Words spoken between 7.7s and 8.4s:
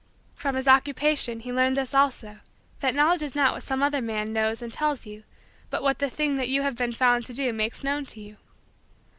known to you.